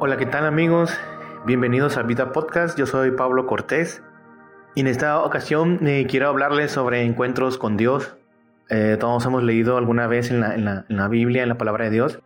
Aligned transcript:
Hola, 0.00 0.16
¿qué 0.16 0.26
tal 0.26 0.46
amigos? 0.46 0.96
Bienvenidos 1.44 1.96
a 1.96 2.02
Vida 2.04 2.30
Podcast, 2.30 2.78
yo 2.78 2.86
soy 2.86 3.10
Pablo 3.10 3.48
Cortés 3.48 4.00
y 4.76 4.82
en 4.82 4.86
esta 4.86 5.24
ocasión 5.24 5.84
eh, 5.88 6.06
quiero 6.08 6.28
hablarles 6.28 6.70
sobre 6.70 7.02
encuentros 7.02 7.58
con 7.58 7.76
Dios. 7.76 8.16
Eh, 8.68 8.96
todos 9.00 9.26
hemos 9.26 9.42
leído 9.42 9.76
alguna 9.76 10.06
vez 10.06 10.30
en 10.30 10.38
la, 10.38 10.54
en, 10.54 10.84
la, 10.96 11.08
Biblia, 11.08 11.42
en 11.42 11.48
la 11.48 11.58
palabra 11.58 11.86
de 11.86 11.90
Dios, 11.90 12.20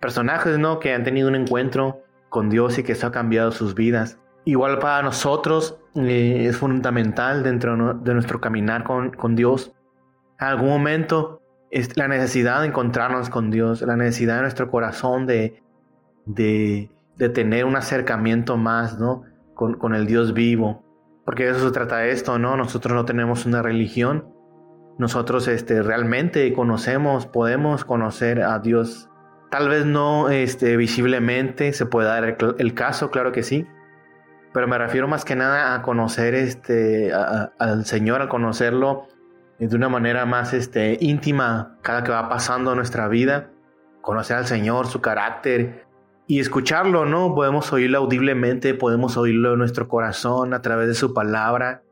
personajes 0.00 0.58
¿no? 0.58 0.80
que 0.80 0.94
han 0.94 1.04
tenido 1.04 1.28
un 1.28 1.34
encuentro 1.34 2.02
con 2.30 2.48
Dios 2.48 2.78
y 2.78 2.82
que 2.82 2.92
eso 2.92 3.08
ha 3.08 3.12
cambiado 3.12 3.52
sus 3.52 3.74
vidas. 3.74 4.18
Igual 4.46 4.78
para 4.78 5.02
nosotros 5.02 5.78
eh, 5.94 6.46
es 6.48 6.56
fundamental 6.56 7.42
dentro 7.42 7.92
de 7.92 8.14
nuestro 8.14 8.40
caminar 8.40 8.84
con, 8.84 9.10
con 9.10 9.36
Dios. 9.36 9.74
En 10.40 10.46
algún 10.46 10.70
momento 10.70 11.42
es 11.70 11.94
la 11.98 12.08
necesidad 12.08 12.62
de 12.62 12.68
encontrarnos 12.68 13.28
con 13.28 13.50
Dios, 13.50 13.82
la 13.82 13.96
necesidad 13.96 14.36
de 14.36 14.42
nuestro 14.42 14.70
corazón 14.70 15.26
de, 15.26 15.62
de 16.24 16.88
de 17.16 17.28
tener 17.28 17.64
un 17.64 17.76
acercamiento 17.76 18.56
más, 18.56 18.98
¿no? 18.98 19.22
Con, 19.54 19.74
con, 19.74 19.94
el 19.94 20.06
Dios 20.06 20.34
vivo. 20.34 20.84
Porque 21.24 21.48
eso 21.48 21.66
se 21.66 21.72
trata 21.72 22.06
esto, 22.06 22.38
¿no? 22.38 22.56
Nosotros 22.56 22.94
no 22.94 23.04
tenemos 23.04 23.46
una 23.46 23.62
religión. 23.62 24.32
Nosotros 24.98 25.48
este, 25.48 25.82
realmente 25.82 26.52
conocemos, 26.52 27.26
podemos 27.26 27.84
conocer 27.84 28.42
a 28.42 28.58
Dios. 28.58 29.08
Tal 29.50 29.68
vez 29.68 29.84
no 29.84 30.30
este, 30.30 30.76
visiblemente 30.76 31.72
se 31.72 31.86
puede 31.86 32.08
dar 32.08 32.36
el, 32.58 32.74
caso, 32.74 33.10
claro 33.10 33.32
que 33.32 33.42
sí. 33.42 33.66
Pero 34.52 34.68
me 34.68 34.78
refiero 34.78 35.08
más 35.08 35.24
que 35.24 35.34
nada 35.34 35.74
a 35.74 35.82
conocer 35.82 36.34
este, 36.34 37.12
al 37.12 37.84
Señor, 37.86 38.20
a 38.22 38.28
conocerlo 38.28 39.08
de 39.58 39.76
una 39.76 39.88
manera 39.88 40.26
más 40.26 40.52
este, 40.52 40.98
íntima 41.00 41.78
cada 41.82 42.02
que 42.02 42.10
va 42.10 42.28
pasando 42.28 42.74
nuestra 42.74 43.08
vida. 43.08 43.50
Conocer 44.00 44.36
al 44.36 44.46
Señor, 44.46 44.86
su 44.88 45.00
carácter, 45.00 45.86
y 46.32 46.40
escucharlo, 46.40 47.04
¿no? 47.04 47.34
Podemos 47.34 47.70
oírlo 47.74 47.98
audiblemente, 47.98 48.72
podemos 48.72 49.18
oírlo 49.18 49.52
en 49.52 49.58
nuestro 49.58 49.86
corazón 49.86 50.54
a 50.54 50.62
través 50.62 50.88
de 50.88 50.94
su 50.94 51.12
palabra. 51.12 51.82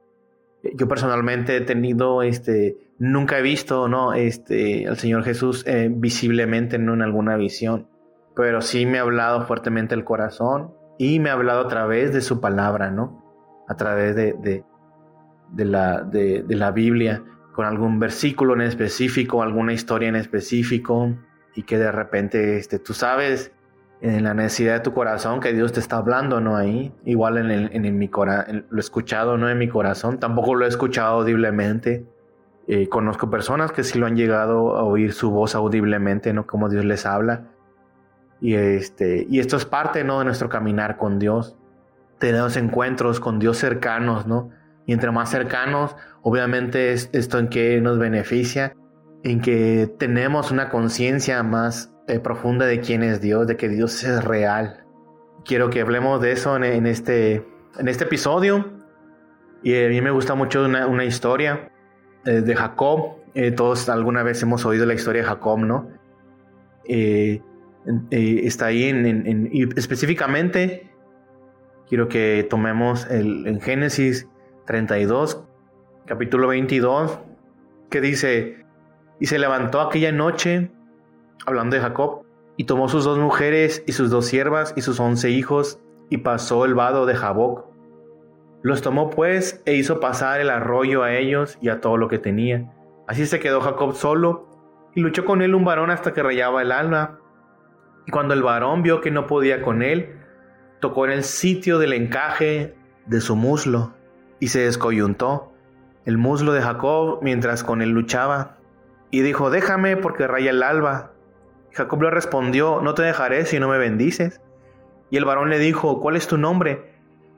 Yo 0.77 0.89
personalmente 0.89 1.59
he 1.59 1.61
tenido, 1.61 2.23
este, 2.23 2.79
nunca 2.99 3.39
he 3.39 3.43
visto, 3.43 3.87
¿no? 3.87 4.15
Este, 4.15 4.89
al 4.89 4.97
Señor 4.97 5.25
Jesús 5.25 5.63
eh, 5.67 5.91
visiblemente, 5.95 6.79
no 6.79 6.95
en 6.95 7.03
alguna 7.03 7.37
visión, 7.37 7.87
pero 8.35 8.63
sí 8.63 8.87
me 8.87 8.97
ha 8.97 9.03
hablado 9.03 9.43
fuertemente 9.43 9.95
el 9.95 10.05
corazón 10.05 10.73
y 10.99 11.21
me 11.21 11.29
ha 11.29 11.35
hablado 11.35 11.61
a 11.61 11.69
través 11.69 12.15
de 12.15 12.23
su 12.23 12.41
palabra, 12.41 12.91
¿no? 12.91 13.23
A 13.69 13.77
través 13.77 14.17
de, 14.17 14.33
de, 14.33 14.65
de 15.51 15.65
la, 15.67 16.01
de, 16.01 16.45
de 16.45 16.57
la 16.57 16.71
Biblia, 16.71 17.23
con 17.53 17.67
algún 17.67 17.99
versículo 17.99 18.55
en 18.55 18.63
específico, 18.63 19.43
alguna 19.43 19.75
historia 19.75 20.09
en 20.09 20.17
específico, 20.17 21.15
y 21.55 21.65
que 21.65 21.77
de 21.77 21.93
repente, 21.93 22.57
este, 22.57 22.79
tú 22.79 22.95
sabes, 22.95 23.53
en 24.03 24.25
la 24.25 24.35
necesidad 24.35 24.75
de 24.75 24.81
tu 24.81 24.95
corazón 24.95 25.41
que 25.41 25.53
Dios 25.53 25.73
te 25.73 25.81
está 25.81 25.99
hablando, 25.99 26.41
¿no? 26.41 26.57
Ahí, 26.57 26.93
igual 27.05 27.37
en, 27.37 27.51
el, 27.51 27.71
en, 27.73 27.99
mi 27.99 28.09
corazón, 28.09 28.65
lo 28.71 28.81
escuchado, 28.81 29.37
¿no? 29.37 29.49
En 29.51 29.59
mi 29.59 29.69
corazón, 29.69 30.19
tampoco 30.19 30.55
lo 30.55 30.65
he 30.65 30.69
escuchado 30.69 31.21
audiblemente. 31.21 32.07
Eh, 32.67 32.89
conozco 32.89 33.31
personas 33.31 33.73
que 33.73 33.83
sí 33.83 33.99
lo 33.99 34.07
han 34.07 34.17
llegado 34.17 34.77
a 34.77 34.85
oír 34.85 35.13
su 35.13 35.31
voz 35.31 35.55
audiblemente, 35.55 36.33
¿no? 36.33 36.47
Como 36.47 36.69
Dios 36.69 36.85
les 36.85 37.05
habla. 37.05 37.49
Y, 38.41 38.55
este, 38.55 39.27
y 39.29 39.39
esto 39.39 39.57
es 39.57 39.67
parte, 39.67 40.03
¿no? 40.03 40.21
De 40.21 40.25
nuestro 40.25 40.49
caminar 40.49 40.97
con 40.97 41.19
Dios. 41.19 41.57
Tenemos 42.19 42.57
encuentros 42.57 43.21
con 43.21 43.39
Dios 43.39 43.59
cercanos, 43.59 44.27
¿no? 44.27 44.51
Y 44.87 44.95
entre 44.95 45.11
más 45.11 45.31
cercanos, 45.31 45.95
obviamente 46.23 46.93
es 46.93 47.11
esto 47.13 47.39
en 47.39 47.49
que 47.49 47.81
nos 47.83 47.99
beneficia, 47.99 48.75
en 49.25 49.43
que 49.43 49.93
tenemos 49.99 50.51
una 50.51 50.71
conciencia 50.71 51.43
más 51.43 51.93
eh, 52.11 52.21
profunda 52.21 52.67
de 52.67 52.81
quién 52.81 53.03
es 53.03 53.21
Dios, 53.21 53.47
de 53.47 53.57
que 53.57 53.69
Dios 53.69 54.03
es 54.05 54.25
real. 54.25 54.85
Quiero 55.45 55.71
que 55.71 55.81
hablemos 55.81 56.21
de 56.21 56.33
eso 56.33 56.57
en, 56.57 56.87
este, 56.87 57.47
en 57.79 57.89
este 57.89 58.05
episodio. 58.05 58.73
Y 59.63 59.75
a 59.83 59.89
mí 59.89 60.01
me 60.01 60.11
gusta 60.11 60.35
mucho 60.35 60.65
una, 60.65 61.05
historia 61.05 61.71
eh, 62.25 62.41
de 62.41 62.57
Jacob. 62.57 63.17
Eh, 63.35 63.53
todos 63.53 63.89
alguna 63.89 64.23
vez 64.23 64.43
hemos 64.43 64.65
oído 64.67 64.87
la 64.87 64.95
historia 64.95 65.23
de 65.23 65.29
Jacob, 65.29 65.61
¿no? 65.61 65.89
está 68.11 68.67
ahí 68.67 68.85
en, 68.85 69.51
específicamente 69.77 70.91
quiero 71.89 72.09
que 72.09 72.47
tomemos 72.51 73.07
el, 73.11 73.47
en 73.47 73.61
Génesis 73.61 74.29
32, 74.67 75.45
capítulo 76.07 76.49
22, 76.49 77.21
que 77.91 78.01
dice, 78.01 78.65
y 79.21 79.27
se 79.27 79.39
levantó 79.39 79.81
aquella 79.81 80.11
noche 80.11 80.73
hablando 81.47 81.77
de 81.77 81.83
Jacob, 81.83 82.25
y 82.57 82.65
tomó 82.65 82.89
sus 82.89 83.05
dos 83.05 83.19
mujeres 83.19 83.83
y 83.87 83.93
sus 83.93 84.11
dos 84.11 84.27
siervas 84.27 84.75
y 84.77 84.83
sus 84.83 85.01
once 85.01 85.31
hijos, 85.31 85.81
y 86.11 86.19
pasó 86.19 86.65
el 86.65 86.75
vado 86.75 87.07
de 87.07 87.15
Jaboc. 87.15 87.67
Los 88.63 88.83
tomó 88.83 89.11
pues 89.11 89.63
e 89.65 89.75
hizo 89.75 90.01
pasar 90.01 90.41
el 90.41 90.51
arroyo 90.51 91.03
a 91.03 91.15
ellos 91.15 91.57
y 91.63 91.69
a 91.69 91.81
todo 91.81 91.97
lo 91.97 92.09
que 92.09 92.19
tenía. 92.19 92.73
Así 93.07 93.27
se 93.27 93.41
quedó 93.41 93.61
Jacob 93.61 93.95
solo, 93.95 94.49
y 94.95 95.01
luchó 95.01 95.25
con 95.25 95.41
él 95.41 95.55
un 95.55 95.65
varón 95.65 95.91
hasta 95.91 96.13
que 96.13 96.23
rayaba 96.23 96.63
el 96.63 96.73
alma. 96.73 97.21
Y 98.07 98.11
cuando 98.11 98.35
el 98.35 98.43
varón 98.43 98.83
vio 98.83 99.01
que 99.01 99.11
no 99.11 99.27
podía 99.27 99.63
con 99.63 99.83
él, 99.83 100.17
tocó 100.81 101.07
en 101.07 101.13
el 101.13 101.25
sitio 101.25 101.79
del 101.79 101.93
encaje 101.93 102.75
de 103.07 103.21
su 103.21 103.37
muslo, 103.37 103.95
y 104.41 104.49
se 104.49 104.61
descoyuntó 104.61 105.53
el 106.07 106.19
muslo 106.19 106.53
de 106.53 106.63
Jacob 106.63 107.21
mientras 107.23 107.63
con 107.63 107.83
él 107.83 107.91
luchaba. 107.91 108.57
Y 109.11 109.21
dijo, 109.21 109.51
déjame 109.51 109.97
porque 109.97 110.27
raya 110.27 110.51
el 110.51 110.63
alba. 110.63 111.13
Jacob 111.73 112.03
le 112.03 112.11
respondió, 112.11 112.81
no 112.83 112.95
te 112.95 113.03
dejaré 113.03 113.45
si 113.45 113.61
no 113.61 113.69
me 113.69 113.79
bendices. 113.79 114.41
Y 115.11 115.17
el 115.17 115.25
varón 115.25 115.51
le 115.51 115.59
dijo, 115.59 116.01
¿cuál 116.01 116.17
es 116.17 116.27
tu 116.27 116.39
nombre? 116.39 116.93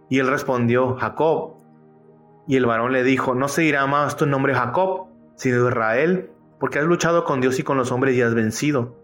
Y 0.09 0.19
él 0.19 0.29
respondió, 0.29 0.97
Jacob. 0.97 1.57
Y 2.47 2.57
el 2.57 2.67
varón 2.67 2.93
le 2.93 3.03
dijo, 3.03 3.35
no 3.35 3.49
se 3.49 3.63
dirá 3.63 3.87
más 3.87 4.17
tu 4.17 4.27
nombre 4.27 4.55
Jacob, 4.55 5.07
sino 5.37 5.69
Israel, 5.69 6.31
porque 6.59 6.79
has 6.79 6.85
luchado 6.85 7.25
con 7.25 7.41
Dios 7.41 7.59
y 7.59 7.63
con 7.63 7.77
los 7.77 7.93
hombres 7.93 8.17
y 8.17 8.23
has 8.23 8.35
vencido. 8.35 8.97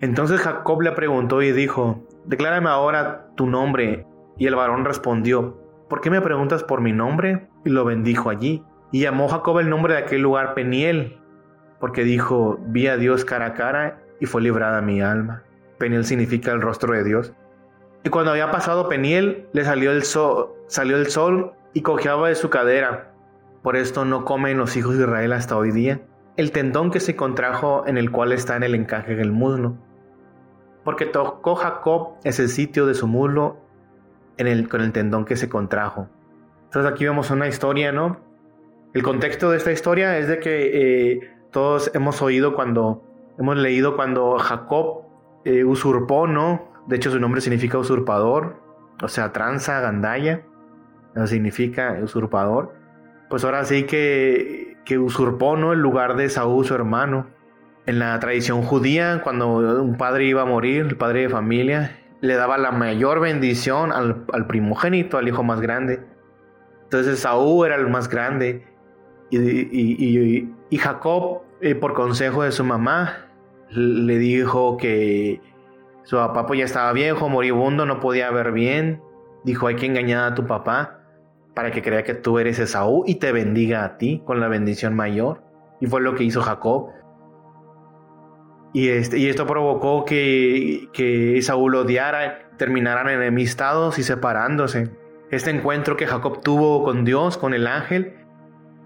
Entonces 0.00 0.40
Jacob 0.40 0.82
le 0.82 0.92
preguntó 0.92 1.42
y 1.42 1.52
dijo, 1.52 2.06
declárame 2.24 2.68
ahora 2.68 3.28
tu 3.36 3.46
nombre. 3.46 4.06
Y 4.36 4.46
el 4.46 4.54
varón 4.54 4.84
respondió, 4.84 5.58
¿por 5.88 6.00
qué 6.00 6.10
me 6.10 6.20
preguntas 6.20 6.64
por 6.64 6.80
mi 6.80 6.92
nombre? 6.92 7.48
Y 7.64 7.70
lo 7.70 7.84
bendijo 7.84 8.30
allí. 8.30 8.64
Y 8.90 9.00
llamó 9.00 9.28
Jacob 9.28 9.58
el 9.60 9.70
nombre 9.70 9.94
de 9.94 10.00
aquel 10.00 10.20
lugar 10.20 10.54
Peniel, 10.54 11.18
porque 11.80 12.04
dijo, 12.04 12.58
vi 12.66 12.86
a 12.88 12.96
Dios 12.96 13.24
cara 13.24 13.46
a 13.46 13.54
cara 13.54 14.01
y 14.22 14.26
fue 14.26 14.40
librada 14.40 14.80
mi 14.80 15.02
alma. 15.02 15.42
Peniel 15.78 16.04
significa 16.04 16.52
el 16.52 16.60
rostro 16.60 16.94
de 16.94 17.02
Dios. 17.02 17.32
Y 18.04 18.08
cuando 18.08 18.30
había 18.30 18.52
pasado 18.52 18.88
Peniel, 18.88 19.48
le 19.52 19.64
salió 19.64 19.90
el 19.90 20.04
sol, 20.04 20.52
salió 20.68 20.96
el 20.96 21.08
sol 21.08 21.54
y 21.72 21.82
cojeaba 21.82 22.28
de 22.28 22.36
su 22.36 22.48
cadera. 22.48 23.12
Por 23.64 23.74
esto 23.74 24.04
no 24.04 24.24
comen 24.24 24.58
los 24.58 24.76
hijos 24.76 24.96
de 24.96 25.02
Israel 25.02 25.32
hasta 25.32 25.56
hoy 25.56 25.72
día 25.72 26.00
el 26.36 26.52
tendón 26.52 26.92
que 26.92 27.00
se 27.00 27.16
contrajo 27.16 27.84
en 27.86 27.98
el 27.98 28.12
cual 28.12 28.30
está 28.30 28.56
en 28.56 28.62
el 28.62 28.76
encaje 28.76 29.16
del 29.16 29.32
muslo. 29.32 29.74
Porque 30.84 31.04
tocó 31.04 31.56
Jacob 31.56 32.14
ese 32.22 32.46
sitio 32.46 32.86
de 32.86 32.94
su 32.94 33.08
muslo 33.08 33.58
con 34.70 34.80
el 34.80 34.92
tendón 34.92 35.24
que 35.24 35.36
se 35.36 35.48
contrajo. 35.48 36.08
Entonces 36.64 36.90
aquí 36.90 37.04
vemos 37.04 37.30
una 37.30 37.48
historia, 37.48 37.90
¿no? 37.90 38.20
El 38.94 39.02
contexto 39.02 39.50
de 39.50 39.56
esta 39.56 39.72
historia 39.72 40.16
es 40.18 40.28
de 40.28 40.38
que 40.38 41.12
eh, 41.12 41.30
todos 41.50 41.90
hemos 41.94 42.22
oído 42.22 42.54
cuando 42.54 43.04
Hemos 43.42 43.56
leído 43.56 43.96
cuando 43.96 44.38
Jacob 44.38 45.02
eh, 45.44 45.64
usurpó, 45.64 46.28
¿no? 46.28 46.70
De 46.86 46.94
hecho, 46.94 47.10
su 47.10 47.18
nombre 47.18 47.40
significa 47.40 47.76
usurpador, 47.76 48.62
o 49.02 49.08
sea, 49.08 49.32
tranza, 49.32 49.80
gandaya, 49.80 50.42
significa 51.26 51.98
usurpador. 52.00 52.72
Pues 53.28 53.42
ahora 53.42 53.64
sí 53.64 53.82
que, 53.82 54.76
que 54.84 54.96
usurpó, 54.96 55.56
¿no? 55.56 55.72
El 55.72 55.80
lugar 55.80 56.14
de 56.14 56.28
Saúl, 56.28 56.64
su 56.64 56.72
hermano. 56.72 57.26
En 57.84 57.98
la 57.98 58.16
tradición 58.20 58.62
judía, 58.62 59.22
cuando 59.24 59.56
un 59.82 59.96
padre 59.96 60.26
iba 60.26 60.42
a 60.42 60.46
morir, 60.46 60.86
el 60.86 60.96
padre 60.96 61.22
de 61.22 61.28
familia, 61.28 61.98
le 62.20 62.36
daba 62.36 62.58
la 62.58 62.70
mayor 62.70 63.18
bendición 63.18 63.90
al, 63.90 64.24
al 64.32 64.46
primogénito, 64.46 65.18
al 65.18 65.26
hijo 65.26 65.42
más 65.42 65.60
grande. 65.60 66.00
Entonces 66.84 67.18
Saúl 67.18 67.66
era 67.66 67.74
el 67.74 67.90
más 67.90 68.08
grande. 68.08 68.64
Y, 69.30 69.36
y, 69.36 70.48
y, 70.70 70.76
Jacob, 70.76 71.42
eh, 71.60 71.74
por 71.74 71.94
consejo 71.94 72.44
de 72.44 72.52
su 72.52 72.62
mamá, 72.62 73.31
le 73.74 74.18
dijo 74.18 74.76
que 74.76 75.40
su 76.04 76.16
papá 76.16 76.46
pues 76.46 76.58
ya 76.58 76.64
estaba 76.64 76.92
viejo, 76.92 77.28
moribundo, 77.28 77.86
no 77.86 78.00
podía 78.00 78.30
ver 78.30 78.52
bien. 78.52 79.00
Dijo, 79.44 79.66
hay 79.66 79.76
que 79.76 79.86
engañar 79.86 80.32
a 80.32 80.34
tu 80.34 80.46
papá 80.46 81.00
para 81.54 81.70
que 81.70 81.82
crea 81.82 82.02
que 82.04 82.14
tú 82.14 82.38
eres 82.38 82.58
Esaú 82.58 83.04
y 83.06 83.16
te 83.16 83.32
bendiga 83.32 83.84
a 83.84 83.98
ti 83.98 84.22
con 84.24 84.40
la 84.40 84.48
bendición 84.48 84.94
mayor. 84.94 85.42
Y 85.80 85.86
fue 85.86 86.00
lo 86.00 86.14
que 86.14 86.24
hizo 86.24 86.40
Jacob. 86.42 86.90
Y, 88.72 88.88
este, 88.88 89.18
y 89.18 89.28
esto 89.28 89.46
provocó 89.46 90.04
que, 90.04 90.88
que 90.92 91.36
Esaú 91.36 91.68
lo 91.68 91.80
odiara, 91.80 92.50
terminaran 92.56 93.08
enemistados 93.08 93.98
y 93.98 94.02
separándose. 94.02 94.90
Este 95.30 95.50
encuentro 95.50 95.96
que 95.96 96.06
Jacob 96.06 96.42
tuvo 96.42 96.84
con 96.84 97.04
Dios, 97.04 97.36
con 97.36 97.54
el 97.54 97.66
ángel, 97.66 98.14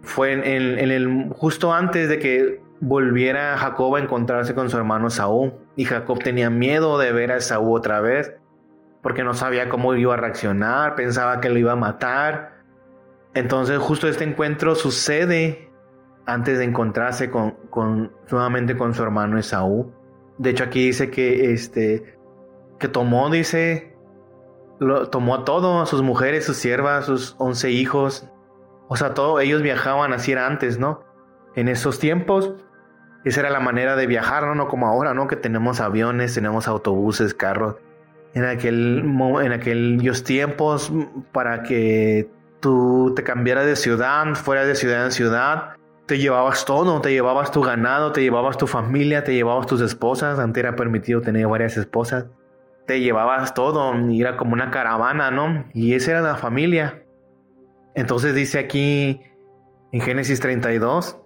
fue 0.02 0.32
en, 0.32 0.44
en 0.78 0.90
el, 0.90 1.28
justo 1.30 1.72
antes 1.72 2.08
de 2.08 2.18
que 2.18 2.65
volviera 2.80 3.56
Jacob 3.56 3.96
a 3.96 4.00
encontrarse 4.00 4.54
con 4.54 4.70
su 4.70 4.76
hermano 4.76 5.10
Saúl. 5.10 5.54
Y 5.76 5.84
Jacob 5.84 6.18
tenía 6.18 6.50
miedo 6.50 6.98
de 6.98 7.12
ver 7.12 7.32
a 7.32 7.40
Saúl 7.40 7.78
otra 7.78 8.00
vez, 8.00 8.34
porque 9.02 9.24
no 9.24 9.34
sabía 9.34 9.68
cómo 9.68 9.94
iba 9.94 10.14
a 10.14 10.16
reaccionar, 10.16 10.94
pensaba 10.94 11.40
que 11.40 11.48
lo 11.48 11.58
iba 11.58 11.72
a 11.72 11.76
matar. 11.76 12.62
Entonces 13.34 13.78
justo 13.78 14.08
este 14.08 14.24
encuentro 14.24 14.74
sucede 14.74 15.70
antes 16.26 16.58
de 16.58 16.64
encontrarse 16.64 17.30
con, 17.30 17.52
con 17.70 18.12
nuevamente 18.30 18.76
con 18.76 18.94
su 18.94 19.02
hermano 19.02 19.38
Esaú. 19.38 19.92
De 20.38 20.50
hecho 20.50 20.64
aquí 20.64 20.86
dice 20.86 21.10
que 21.10 21.52
este 21.52 22.16
que 22.78 22.88
tomó 22.88 23.30
dice 23.30 23.96
lo, 24.78 25.08
tomó 25.08 25.34
a 25.34 25.44
todo, 25.44 25.80
a 25.80 25.86
sus 25.86 26.02
mujeres, 26.02 26.44
sus 26.44 26.56
siervas, 26.56 27.06
sus 27.06 27.34
once 27.38 27.70
hijos. 27.70 28.28
O 28.88 28.96
sea, 28.96 29.14
todo, 29.14 29.40
ellos 29.40 29.62
viajaban 29.62 30.12
así 30.12 30.32
era 30.32 30.46
antes, 30.46 30.78
¿no? 30.78 31.00
En 31.54 31.68
esos 31.68 31.98
tiempos, 31.98 32.54
esa 33.28 33.40
era 33.40 33.50
la 33.50 33.60
manera 33.60 33.96
de 33.96 34.06
viajar, 34.06 34.44
¿no? 34.44 34.54
No 34.54 34.68
como 34.68 34.86
ahora, 34.86 35.14
¿no? 35.14 35.26
Que 35.26 35.36
tenemos 35.36 35.80
aviones, 35.80 36.34
tenemos 36.34 36.68
autobuses, 36.68 37.34
carros. 37.34 37.76
En, 38.34 38.44
aquel, 38.44 38.98
en 39.42 39.52
aquellos 39.52 40.24
tiempos, 40.24 40.92
para 41.32 41.62
que 41.62 42.30
tú 42.60 43.12
te 43.14 43.22
cambiaras 43.22 43.66
de 43.66 43.76
ciudad, 43.76 44.34
fuera 44.34 44.64
de 44.64 44.74
ciudad 44.74 45.04
en 45.04 45.12
ciudad, 45.12 45.70
te 46.06 46.18
llevabas 46.18 46.64
todo, 46.64 47.00
te 47.00 47.12
llevabas 47.12 47.50
tu 47.50 47.62
ganado, 47.62 48.12
te 48.12 48.22
llevabas 48.22 48.58
tu 48.58 48.66
familia, 48.66 49.24
te 49.24 49.34
llevabas 49.34 49.66
tus 49.66 49.80
esposas. 49.80 50.38
Antes 50.38 50.62
era 50.62 50.76
permitido 50.76 51.20
tener 51.20 51.46
varias 51.46 51.76
esposas 51.76 52.26
te 52.86 53.00
llevabas 53.00 53.52
todo 53.52 53.98
y 54.10 54.20
era 54.20 54.36
como 54.36 54.52
una 54.54 54.70
caravana, 54.70 55.30
¿no? 55.30 55.66
Y 55.74 55.94
esa 55.94 56.12
era 56.12 56.20
la 56.22 56.36
familia. 56.36 57.04
Entonces 57.94 58.34
dice 58.34 58.58
aquí 58.58 59.20
en 59.92 60.00
Génesis 60.00 60.40
32, 60.40 61.18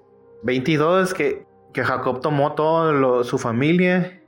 22 0.42 1.14
que, 1.14 1.46
que 1.72 1.84
Jacob 1.84 2.20
tomó 2.20 2.54
toda 2.54 3.24
su 3.24 3.38
familia, 3.38 4.22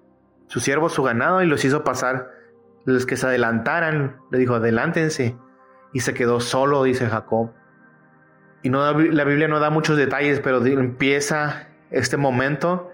su 0.46 0.60
siervo, 0.60 0.88
su 0.88 1.02
ganado 1.02 1.42
y 1.42 1.46
los 1.46 1.64
hizo 1.64 1.84
pasar. 1.84 2.30
Los 2.84 3.06
que 3.06 3.16
se 3.16 3.26
adelantaran, 3.26 4.16
le 4.30 4.38
dijo, 4.38 4.54
adelántense. 4.54 5.36
Y 5.92 6.00
se 6.00 6.14
quedó 6.14 6.40
solo, 6.40 6.82
dice 6.82 7.06
Jacob. 7.06 7.52
Y 8.62 8.70
no, 8.70 8.92
la 8.98 9.24
Biblia 9.24 9.48
no 9.48 9.60
da 9.60 9.70
muchos 9.70 9.96
detalles, 9.96 10.40
pero 10.40 10.64
empieza 10.64 11.68
este 11.90 12.16
momento 12.16 12.92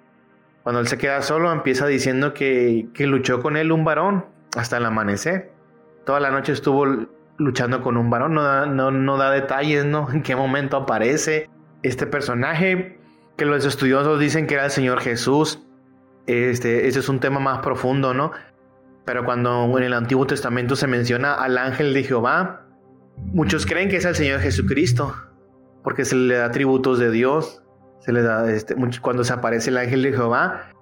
cuando 0.68 0.82
él 0.82 0.86
se 0.86 0.98
queda 0.98 1.22
solo, 1.22 1.50
empieza 1.50 1.86
diciendo 1.86 2.34
que, 2.34 2.90
luchó 2.98 3.40
con 3.40 3.56
él 3.56 3.72
un 3.72 3.86
varón 3.86 4.26
hasta 4.54 4.76
el 4.76 4.84
amanecer. 4.84 5.50
Toda 6.04 6.20
la 6.20 6.30
noche 6.30 6.52
estuvo 6.52 6.84
luchando 7.38 7.80
con 7.80 7.96
un 7.96 8.10
varón, 8.10 8.34
no 8.34 8.42
da, 8.42 8.66
no, 8.66 9.16
da 9.16 9.30
detalles, 9.30 9.86
¿no? 9.86 10.08
En 10.12 10.22
qué 10.22 10.36
momento 10.36 10.76
aparece 10.76 11.48
este 11.82 12.06
personaje, 12.06 12.97
que 13.38 13.46
los 13.46 13.64
estudiosos 13.64 14.18
dicen 14.18 14.46
que 14.46 14.54
era 14.54 14.64
el 14.64 14.70
Señor 14.70 15.00
Jesús. 15.00 15.62
Este, 16.26 16.88
ese 16.88 16.98
es 16.98 17.08
un 17.08 17.20
tema 17.20 17.38
más 17.38 17.60
profundo, 17.60 18.12
¿no? 18.12 18.32
Pero 19.06 19.24
cuando 19.24 19.78
en 19.78 19.84
el 19.84 19.94
Antiguo 19.94 20.26
Testamento 20.26 20.76
se 20.76 20.88
menciona 20.88 21.34
al 21.34 21.56
ángel 21.56 21.94
de 21.94 22.02
Jehová, 22.02 22.66
muchos 23.16 23.64
creen 23.64 23.88
que 23.88 23.96
es 23.96 24.04
el 24.04 24.16
Señor 24.16 24.40
Jesucristo, 24.40 25.14
porque 25.82 26.04
se 26.04 26.16
le 26.16 26.34
da 26.34 26.46
atributos 26.46 26.98
de 26.98 27.10
Dios, 27.12 27.62
se 28.00 28.12
les 28.12 28.24
da, 28.24 28.50
este, 28.50 28.74
cuando 29.00 29.22
se 29.24 29.32
aparece 29.32 29.70
el 29.70 29.78
ángel 29.78 30.02
de 30.02 30.12
Jehová, 30.12 30.72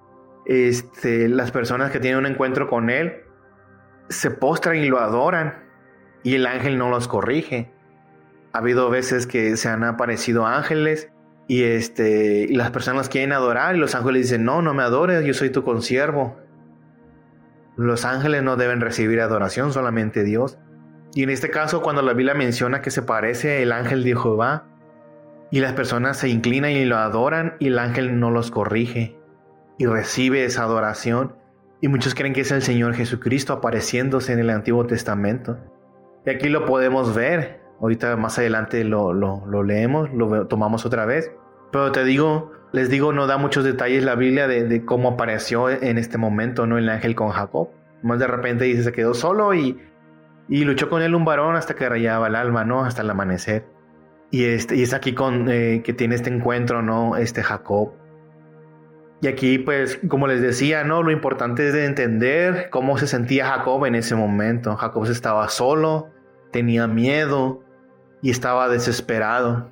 este, 0.45 1.29
las 1.29 1.51
personas 1.51 1.91
que 1.91 1.99
tienen 1.99 2.19
un 2.19 2.25
encuentro 2.25 2.67
con 2.67 2.89
él 2.89 3.21
se 4.09 4.31
postran 4.31 4.77
y 4.77 4.87
lo 4.87 4.99
adoran 4.99 5.63
y 6.23 6.35
el 6.35 6.47
ángel 6.47 6.77
no 6.77 6.89
los 6.89 7.07
corrige. 7.07 7.71
Ha 8.51 8.57
habido 8.57 8.89
veces 8.89 9.27
que 9.27 9.55
se 9.57 9.69
han 9.69 9.83
aparecido 9.83 10.47
ángeles 10.47 11.11
y, 11.47 11.63
este, 11.63 12.45
y 12.49 12.55
las 12.55 12.71
personas 12.71 13.09
quieren 13.09 13.31
adorar 13.31 13.75
y 13.75 13.79
los 13.79 13.95
ángeles 13.95 14.23
dicen, 14.23 14.43
no, 14.43 14.61
no 14.61 14.73
me 14.73 14.83
adores, 14.83 15.25
yo 15.25 15.33
soy 15.33 15.49
tu 15.49 15.63
consiervo. 15.63 16.37
Los 17.75 18.05
ángeles 18.05 18.43
no 18.43 18.55
deben 18.57 18.81
recibir 18.81 19.21
adoración, 19.21 19.71
solamente 19.71 20.23
Dios. 20.23 20.57
Y 21.13 21.23
en 21.23 21.29
este 21.29 21.49
caso, 21.49 21.81
cuando 21.81 22.01
la 22.01 22.13
Biblia 22.13 22.33
menciona 22.33 22.81
que 22.81 22.91
se 22.91 23.01
parece 23.01 23.61
el 23.63 23.71
ángel 23.71 24.03
de 24.03 24.15
Jehová, 24.15 24.65
y 25.51 25.59
las 25.59 25.73
personas 25.73 26.17
se 26.17 26.29
inclinan 26.29 26.71
y 26.71 26.85
lo 26.85 26.97
adoran 26.97 27.55
y 27.59 27.67
el 27.67 27.79
ángel 27.79 28.19
no 28.19 28.31
los 28.31 28.51
corrige 28.51 29.17
y 29.77 29.85
recibe 29.85 30.43
esa 30.43 30.63
adoración. 30.63 31.35
Y 31.79 31.87
muchos 31.87 32.15
creen 32.15 32.33
que 32.33 32.41
es 32.41 32.51
el 32.51 32.63
Señor 32.63 32.95
Jesucristo 32.95 33.53
apareciéndose 33.53 34.33
en 34.33 34.39
el 34.39 34.49
Antiguo 34.49 34.85
Testamento. 34.87 35.57
Y 36.25 36.31
aquí 36.31 36.49
lo 36.49 36.65
podemos 36.65 37.15
ver. 37.15 37.61
Ahorita 37.79 38.15
más 38.15 38.39
adelante 38.39 38.83
lo, 38.83 39.13
lo, 39.13 39.63
leemos, 39.63 40.11
lo 40.13 40.47
tomamos 40.47 40.85
otra 40.85 41.05
vez. 41.05 41.31
Pero 41.71 41.91
te 41.91 42.03
digo, 42.03 42.51
les 42.71 42.89
digo, 42.89 43.13
no 43.13 43.27
da 43.27 43.37
muchos 43.37 43.63
detalles 43.63 44.03
la 44.03 44.15
Biblia 44.15 44.47
de, 44.47 44.83
cómo 44.83 45.09
apareció 45.09 45.69
en 45.69 45.97
este 45.97 46.17
momento, 46.17 46.65
¿no? 46.65 46.77
El 46.77 46.89
ángel 46.89 47.15
con 47.15 47.29
Jacob. 47.29 47.69
Más 48.01 48.19
de 48.19 48.27
repente 48.27 48.65
dice, 48.65 48.83
se 48.83 48.91
quedó 48.91 49.13
solo 49.13 49.53
y, 49.53 49.79
y 50.49 50.63
luchó 50.63 50.89
con 50.89 51.01
él 51.01 51.13
un 51.13 51.25
varón 51.25 51.55
hasta 51.55 51.75
que 51.75 51.87
rayaba 51.87 52.27
el 52.27 52.35
alma, 52.35 52.65
¿no? 52.65 52.83
Hasta 52.83 53.03
el 53.03 53.09
amanecer. 53.09 53.65
Y, 54.31 54.45
este, 54.45 54.75
y 54.75 54.83
es 54.83 54.93
aquí 54.93 55.13
con, 55.13 55.49
eh, 55.49 55.81
que 55.83 55.93
tiene 55.93 56.15
este 56.15 56.29
encuentro, 56.31 56.81
¿no? 56.81 57.15
Este 57.15 57.43
Jacob. 57.43 57.93
Y 59.21 59.27
aquí, 59.27 59.59
pues, 59.59 59.99
como 60.07 60.27
les 60.27 60.41
decía, 60.41 60.83
¿no? 60.83 61.03
Lo 61.03 61.11
importante 61.11 61.67
es 61.67 61.73
de 61.73 61.85
entender 61.85 62.69
cómo 62.71 62.97
se 62.97 63.07
sentía 63.07 63.47
Jacob 63.47 63.85
en 63.85 63.95
ese 63.95 64.15
momento. 64.15 64.75
Jacob 64.75 65.05
estaba 65.05 65.47
solo, 65.49 66.09
tenía 66.51 66.87
miedo 66.87 67.63
y 68.21 68.31
estaba 68.31 68.69
desesperado. 68.69 69.69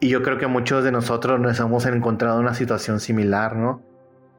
Y 0.00 0.08
yo 0.08 0.22
creo 0.22 0.38
que 0.38 0.46
muchos 0.46 0.84
de 0.84 0.92
nosotros 0.92 1.40
nos 1.40 1.58
hemos 1.58 1.86
encontrado 1.86 2.36
en 2.38 2.44
una 2.44 2.54
situación 2.54 3.00
similar, 3.00 3.56
¿no? 3.56 3.82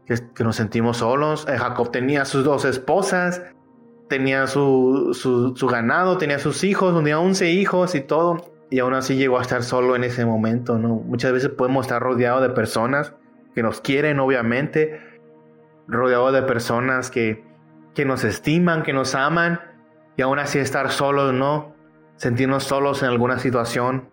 Que, 0.05 0.43
nos 0.43 0.55
sentimos 0.55 0.97
solos. 0.97 1.45
Eh, 1.49 1.57
Jacob 1.57 1.91
tenía 1.91 2.25
sus 2.25 2.43
dos 2.43 2.63
esposas, 2.63 3.41
tenía 4.07 4.47
su, 4.47 5.13
su, 5.13 5.67
ganado, 5.67 6.17
tenía 6.17 6.39
sus 6.39 6.63
hijos, 6.63 6.95
tenía 6.95 7.19
11 7.19 7.51
hijos 7.51 7.95
y 7.95 8.01
todo 8.01 8.57
y 8.69 8.79
aún 8.79 8.93
así 8.93 9.15
llegó 9.15 9.39
a 9.39 9.41
estar 9.41 9.63
solo 9.63 9.95
en 9.95 10.03
ese 10.03 10.25
momento, 10.25 10.77
¿no? 10.77 10.89
Muchas 10.89 11.31
veces 11.31 11.49
podemos 11.49 11.85
estar 11.85 12.01
rodeados 12.01 12.41
de 12.41 12.49
personas 12.49 13.13
que 13.55 13.63
nos 13.63 13.81
quieren, 13.81 14.19
obviamente, 14.19 15.01
rodeados 15.87 16.33
de 16.33 16.43
personas 16.43 17.09
que, 17.09 17.45
que 17.95 18.05
nos 18.05 18.23
estiman, 18.23 18.83
que 18.83 18.93
nos 18.93 19.15
aman, 19.15 19.61
y 20.17 20.21
aún 20.21 20.39
así 20.39 20.59
estar 20.59 20.91
solos, 20.91 21.33
¿no? 21.33 21.76
Sentirnos 22.17 22.63
solos 22.65 23.01
en 23.03 23.09
alguna 23.09 23.39
situación, 23.39 24.09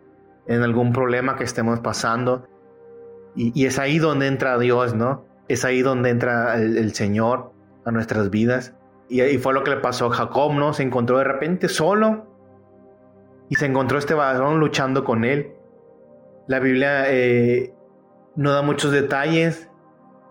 en 0.47 0.62
algún 0.62 0.93
problema 0.93 1.37
que 1.37 1.45
estemos 1.45 1.81
pasando. 1.81 2.49
Y, 3.37 3.67
es 3.67 3.79
ahí 3.79 3.99
donde 3.99 4.29
entra 4.29 4.59
Dios, 4.59 4.95
¿no? 4.95 5.25
Es 5.49 5.65
ahí 5.65 5.83
donde 5.83 6.11
entra 6.11 6.56
el, 6.56 6.95
Señor 6.95 7.53
a 7.85 7.91
nuestras 7.91 8.31
vidas. 8.31 8.75
Y, 9.09 9.23
y 9.23 9.39
fue 9.39 9.53
lo 9.53 9.65
que 9.65 9.71
le 9.71 9.79
pasó 9.79 10.06
a 10.06 10.15
Jacob, 10.15 10.53
¿no? 10.53 10.73
Se 10.73 10.82
encontró 10.82 11.19
de 11.19 11.25
repente 11.25 11.69
solo 11.69 12.27
y 13.49 13.56
se 13.56 13.67
encontró 13.67 13.99
este 13.99 14.15
varón 14.15 14.61
luchando 14.61 15.05
con 15.05 15.25
él. 15.25 15.53
La 16.46 16.61
Biblia 16.61 17.05
eh, 17.08 17.75
no 18.37 18.53
da 18.53 18.63
muchos 18.63 18.93
detalles, 18.93 19.70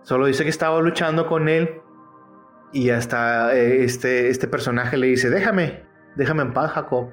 solo 0.02 0.26
dice 0.26 0.44
que 0.44 0.50
estaba 0.50 0.80
luchando 0.80 1.26
con 1.26 1.48
él 1.48 1.80
y 2.72 2.90
hasta 2.90 3.54
eh, 3.54 3.84
este, 3.84 4.28
este 4.28 4.48
personaje 4.48 4.96
le 4.96 5.08
dice, 5.08 5.30
déjame, 5.30 5.84
déjame 6.16 6.42
en 6.42 6.52
paz, 6.52 6.72
Jacob. 6.72 7.10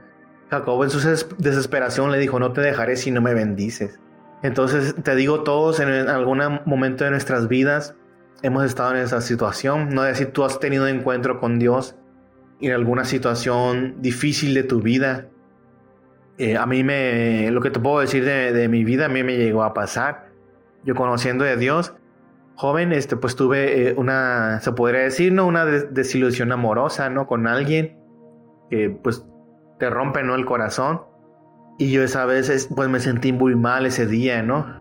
Jacob 0.52 0.84
en 0.84 0.90
su 0.90 1.00
desesperación 1.38 2.12
le 2.12 2.18
dijo, 2.20 2.38
no 2.38 2.52
te 2.52 2.60
dejaré 2.62 2.98
si 2.98 3.10
no 3.10 3.22
me 3.22 3.34
bendices. 3.34 4.00
Entonces 4.44 4.94
te 5.02 5.16
digo, 5.16 5.44
todos 5.44 5.80
en 5.80 5.90
algún 5.90 6.42
momento 6.66 7.06
de 7.06 7.12
nuestras 7.12 7.48
vidas 7.48 7.96
hemos 8.42 8.66
estado 8.66 8.92
en 8.92 8.98
esa 8.98 9.22
situación. 9.22 9.90
No 9.90 10.04
sé 10.04 10.16
si 10.16 10.26
tú 10.26 10.44
has 10.44 10.60
tenido 10.60 10.88
encuentro 10.88 11.40
con 11.40 11.58
Dios 11.58 11.96
en 12.60 12.74
alguna 12.74 13.06
situación 13.06 14.02
difícil 14.02 14.54
de 14.54 14.64
tu 14.64 14.82
vida, 14.82 15.30
eh, 16.38 16.58
a 16.58 16.66
mí 16.66 16.84
me, 16.84 17.50
lo 17.52 17.62
que 17.62 17.70
te 17.70 17.80
puedo 17.80 18.00
decir 18.00 18.26
de, 18.26 18.68
mi 18.68 18.84
vida, 18.84 19.06
a 19.06 19.10
mí 19.10 19.24
me 19.24 19.38
llegó 19.38 19.64
a 19.64 19.74
pasar. 19.74 20.32
Yo 20.84 20.96
conociendo 20.96 21.46
a 21.46 21.56
Dios, 21.56 21.94
joven, 22.56 22.92
este, 22.92 23.16
pues 23.16 23.36
tuve 23.36 23.90
eh, 23.90 23.94
una, 23.96 24.60
se 24.62 24.72
podría 24.72 25.02
decir, 25.02 25.32
¿no? 25.32 25.46
Una 25.46 25.66
desilusión 25.66 26.52
amorosa, 26.52 27.10
¿no? 27.10 27.28
Con 27.28 27.48
alguien 27.48 27.98
que, 28.70 28.90
pues, 28.90 29.24
te 29.82 29.90
rompe, 29.90 30.22
¿no? 30.22 30.36
El 30.36 30.46
corazón. 30.46 31.02
Y 31.80 31.92
yo 31.92 32.04
esa 32.04 32.26
vez, 32.26 32.70
pues, 32.76 32.88
me 32.88 33.00
sentí 33.00 33.34
muy 33.34 33.56
mal 33.56 33.88
ese 33.88 34.06
día, 34.06 34.44
¿no? 34.44 34.80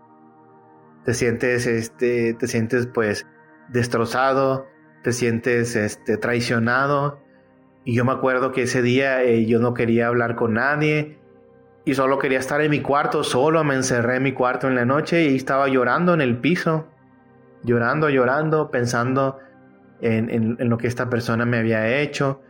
Te 1.05 1.15
sientes, 1.15 1.65
este, 1.65 2.35
te 2.35 2.47
sientes, 2.47 2.85
pues, 2.85 3.25
destrozado, 3.69 4.67
te 5.01 5.11
sientes, 5.11 5.75
este, 5.75 6.17
traicionado. 6.17 7.19
Y 7.83 7.95
yo 7.95 8.05
me 8.05 8.11
acuerdo 8.11 8.51
que 8.51 8.61
ese 8.61 8.83
día 8.83 9.23
eh, 9.23 9.47
yo 9.47 9.57
no 9.57 9.73
quería 9.73 10.05
hablar 10.05 10.35
con 10.35 10.53
nadie 10.53 11.17
y 11.83 11.95
solo 11.95 12.19
quería 12.19 12.37
estar 12.37 12.61
en 12.61 12.69
mi 12.69 12.81
cuarto 12.81 13.23
solo, 13.23 13.63
me 13.63 13.73
encerré 13.73 14.17
en 14.17 14.23
mi 14.23 14.33
cuarto 14.33 14.67
en 14.67 14.75
la 14.75 14.85
noche 14.85 15.23
y 15.23 15.35
estaba 15.35 15.67
llorando 15.67 16.13
en 16.13 16.21
el 16.21 16.37
piso, 16.37 16.85
llorando, 17.63 18.07
llorando, 18.11 18.69
pensando 18.69 19.39
en, 19.99 20.57
lo 20.59 20.77
que 20.77 20.85
esta 20.85 21.09
persona 21.09 21.43
me 21.45 21.57
había 21.57 21.87
hecho, 21.99 22.43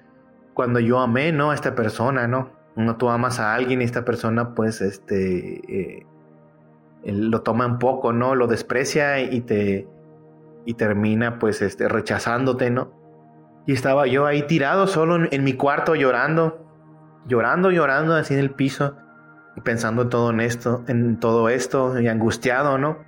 cuando 0.62 0.80
yo 0.80 1.00
amé, 1.00 1.32
¿no? 1.32 1.50
A 1.50 1.56
esta 1.56 1.74
persona, 1.74 2.28
¿no? 2.28 2.52
Cuando 2.76 2.96
tú 2.96 3.10
amas 3.10 3.40
a 3.40 3.56
alguien 3.56 3.82
y 3.82 3.84
esta 3.84 4.06
persona 4.06 4.54
pues 4.54 4.80
este 4.80 5.60
eh, 5.68 6.06
lo 7.04 7.42
toma 7.42 7.66
un 7.66 7.80
poco, 7.80 8.14
¿no? 8.14 8.36
Lo 8.36 8.46
desprecia 8.46 9.20
y 9.22 9.42
te 9.42 9.88
y 10.64 10.76
termina 10.76 11.40
pues 11.40 11.64
este 11.64 11.90
rechazándote, 11.90 12.70
¿no? 12.70 12.94
Y 13.66 13.74
estaba 13.74 14.06
yo 14.06 14.28
ahí 14.28 14.44
tirado 14.44 14.86
solo 14.86 15.28
en, 15.32 15.44
mi 15.44 15.54
cuarto 15.54 15.96
llorando, 15.96 16.64
llorando, 17.26 17.72
llorando 17.72 18.14
así 18.14 18.36
en 18.36 18.42
el 18.42 18.52
piso, 18.52 18.98
pensando 19.64 20.10
todo 20.10 20.30
en 20.30 20.42
esto, 20.42 20.84
en 20.88 21.20
todo 21.20 21.50
esto, 21.50 22.00
y 22.00 22.08
angustiado, 22.08 22.78
¿no? 22.78 23.00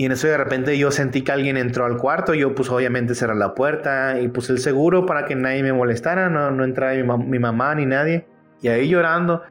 Y 0.00 0.06
en 0.06 0.12
eso 0.12 0.28
de 0.28 0.38
repente 0.38 0.78
yo 0.78 0.90
sentí 0.90 1.20
que 1.20 1.30
alguien 1.30 1.58
entró 1.58 1.84
al 1.84 1.98
cuarto, 1.98 2.32
yo 2.32 2.54
pues 2.54 2.70
obviamente 2.70 3.14
cerré 3.14 3.34
la 3.34 3.54
puerta 3.54 4.18
y 4.18 4.28
puse 4.28 4.54
el 4.54 4.58
seguro 4.58 5.04
para 5.04 5.26
que 5.26 5.34
nadie 5.34 5.62
me 5.62 5.74
molestara, 5.74 6.30
no, 6.30 6.50
no 6.50 6.64
entrara 6.64 6.94
mi, 7.18 7.38
mamá 7.38 7.74
ni 7.74 7.84
nadie. 7.84 8.26
Y 8.62 8.68
ahí 8.68 8.88
llorando, 8.88 9.42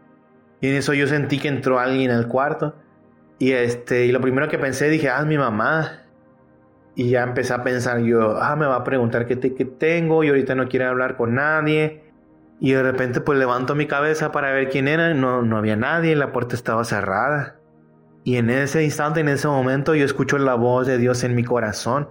y 0.59 0.69
en 0.69 0.75
eso 0.77 0.95
yo 0.95 1.05
sentí 1.05 1.37
que 1.37 1.49
entró 1.49 1.77
alguien 1.77 2.09
al 2.09 2.27
cuarto. 2.27 2.73
Y 3.37 3.51
este, 3.51 4.07
y 4.07 4.11
lo 4.11 4.21
primero 4.21 4.47
que 4.47 4.57
pensé, 4.57 4.89
dije, 4.89 5.07
ah, 5.07 5.23
mi 5.23 5.37
mamá. 5.37 6.01
Y 6.95 7.11
ya 7.11 7.21
empecé 7.21 7.53
a 7.53 7.61
pensar 7.61 7.99
yo, 7.99 8.41
ah, 8.41 8.55
me 8.55 8.65
va 8.65 8.77
a 8.77 8.83
preguntar 8.83 9.27
qué, 9.27 9.37
qué 9.37 9.65
tengo 9.65 10.23
y 10.23 10.29
ahorita 10.29 10.55
no 10.55 10.67
quiere 10.67 10.85
hablar 10.85 11.15
con 11.15 11.35
nadie. 11.35 12.11
Y 12.59 12.71
de 12.71 12.81
repente 12.81 13.21
pues 13.21 13.37
levanto 13.37 13.75
mi 13.75 13.85
cabeza 13.85 14.31
para 14.31 14.51
ver 14.51 14.69
quién 14.69 14.87
era, 14.87 15.13
no, 15.13 15.43
no 15.43 15.57
había 15.59 15.75
nadie, 15.75 16.15
la 16.15 16.31
puerta 16.31 16.55
estaba 16.55 16.83
cerrada. 16.85 17.58
Y 18.29 18.37
en 18.37 18.51
ese 18.51 18.83
instante, 18.83 19.21
en 19.21 19.27
ese 19.27 19.47
momento, 19.47 19.95
yo 19.95 20.05
escucho 20.05 20.37
la 20.37 20.53
voz 20.53 20.85
de 20.85 20.99
Dios 20.99 21.23
en 21.23 21.33
mi 21.33 21.43
corazón. 21.43 22.09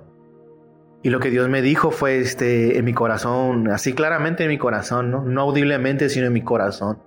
Y 1.05 1.11
lo 1.11 1.21
que 1.21 1.31
Dios 1.31 1.49
me 1.49 1.63
dijo 1.63 1.93
fue 1.93 2.19
este, 2.19 2.77
en 2.77 2.85
mi 2.85 2.93
corazón, 2.93 3.71
así 3.71 3.93
claramente 3.93 4.43
en 4.43 4.49
mi 4.49 4.59
corazón, 4.59 5.13
¿no? 5.13 5.23
No 5.23 5.43
audiblemente, 5.43 6.09
sino 6.09 6.27
en 6.27 6.33
mi 6.33 6.43
corazón. 6.43 6.99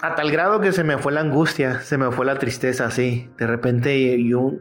A 0.00 0.14
tal 0.14 0.30
grado 0.30 0.62
que 0.62 0.72
se 0.72 0.82
me 0.82 0.96
fue 0.96 1.12
la 1.12 1.20
angustia, 1.20 1.80
se 1.80 1.98
me 1.98 2.10
fue 2.10 2.24
la 2.24 2.38
tristeza, 2.38 2.86
así. 2.86 3.28
De 3.36 3.46
repente 3.46 4.24
yo 4.24 4.52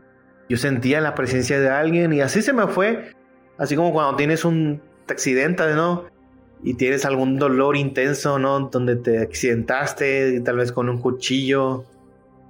yo 0.49 0.57
sentía 0.57 0.99
la 0.99 1.15
presencia 1.15 1.57
de 1.57 1.69
alguien 1.69 2.11
y 2.11 2.19
así 2.19 2.41
se 2.41 2.51
me 2.51 2.67
fue. 2.67 3.13
Así 3.57 3.77
como 3.77 3.93
cuando 3.93 4.17
tienes 4.17 4.43
un 4.43 4.81
accidente, 5.07 5.63
¿no? 5.75 6.07
Y 6.61 6.73
tienes 6.73 7.05
algún 7.05 7.39
dolor 7.39 7.77
intenso, 7.77 8.37
¿no? 8.37 8.67
Donde 8.67 8.97
te 8.97 9.19
accidentaste, 9.19 10.41
tal 10.41 10.57
vez 10.57 10.73
con 10.73 10.89
un 10.89 10.99
cuchillo, 10.99 11.85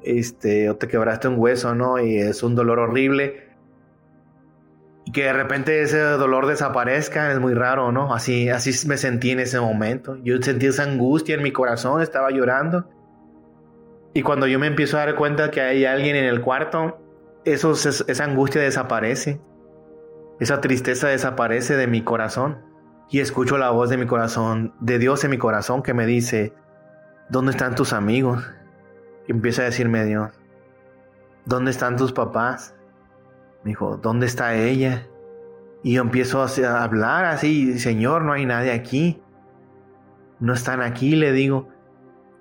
este, 0.03 0.69
o 0.69 0.75
te 0.75 0.87
quebraste 0.87 1.27
un 1.27 1.35
hueso, 1.37 1.75
¿no? 1.75 1.99
Y 1.99 2.17
es 2.17 2.43
un 2.43 2.55
dolor 2.55 2.79
horrible. 2.79 3.47
Y 5.05 5.11
que 5.11 5.23
de 5.23 5.33
repente 5.33 5.81
ese 5.81 5.99
dolor 5.99 6.47
desaparezca 6.47 7.31
es 7.31 7.39
muy 7.39 7.53
raro, 7.53 7.91
¿no? 7.91 8.13
Así, 8.13 8.49
así 8.49 8.87
me 8.87 8.97
sentí 8.97 9.31
en 9.31 9.39
ese 9.39 9.59
momento. 9.59 10.17
Yo 10.23 10.41
sentí 10.41 10.65
esa 10.65 10.83
angustia 10.83 11.35
en 11.35 11.43
mi 11.43 11.51
corazón, 11.51 12.01
estaba 12.01 12.29
llorando. 12.31 12.89
Y 14.13 14.21
cuando 14.21 14.47
yo 14.47 14.59
me 14.59 14.67
empiezo 14.67 14.97
a 14.97 15.05
dar 15.05 15.15
cuenta 15.15 15.51
que 15.51 15.61
hay 15.61 15.85
alguien 15.85 16.15
en 16.15 16.25
el 16.25 16.41
cuarto, 16.41 16.99
eso, 17.45 17.71
esa 17.73 18.23
angustia 18.23 18.61
desaparece, 18.61 19.39
esa 20.39 20.59
tristeza 20.59 21.07
desaparece 21.07 21.77
de 21.77 21.87
mi 21.87 22.01
corazón 22.01 22.57
y 23.09 23.19
escucho 23.19 23.57
la 23.57 23.69
voz 23.69 23.89
de 23.89 23.97
mi 23.97 24.05
corazón, 24.05 24.73
de 24.79 24.99
Dios 24.99 25.23
en 25.23 25.31
mi 25.31 25.37
corazón 25.37 25.81
que 25.81 25.93
me 25.93 26.05
dice, 26.05 26.53
¿dónde 27.29 27.51
están 27.51 27.75
tus 27.75 27.93
amigos? 27.93 28.43
Y 29.27 29.31
empieza 29.31 29.61
a 29.61 29.65
decirme 29.65 30.05
Dios, 30.05 30.31
¿dónde 31.45 31.71
están 31.71 31.97
tus 31.97 32.13
papás? 32.13 32.75
Me 33.63 33.71
dijo, 33.71 33.97
¿dónde 33.97 34.25
está 34.25 34.55
ella? 34.55 35.07
Y 35.83 35.93
yo 35.93 36.01
empiezo 36.01 36.41
a 36.41 36.83
hablar 36.83 37.25
así, 37.25 37.79
Señor, 37.79 38.23
no 38.23 38.33
hay 38.33 38.45
nadie 38.45 38.71
aquí. 38.71 39.21
No 40.39 40.53
están 40.53 40.81
aquí, 40.81 41.15
le 41.15 41.31
digo. 41.31 41.69